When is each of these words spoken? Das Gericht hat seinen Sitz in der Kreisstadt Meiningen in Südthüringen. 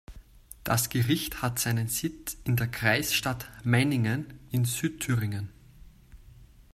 Das 0.63 0.89
Gericht 0.89 1.43
hat 1.43 1.59
seinen 1.59 1.87
Sitz 1.87 2.35
in 2.45 2.55
der 2.55 2.65
Kreisstadt 2.65 3.47
Meiningen 3.63 4.25
in 4.49 4.65
Südthüringen. 4.65 5.49